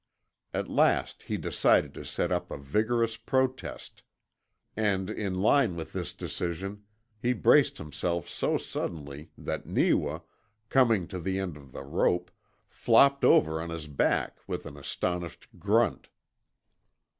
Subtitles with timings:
[0.51, 4.01] At last he decided to set up a vigorous protest,
[4.75, 6.85] and in line with this decision
[7.21, 10.21] he braced himself so suddenly that Neewa,
[10.69, 12.31] coming to the end of the rope,
[12.67, 16.09] flopped over on his back with an astonished grunt.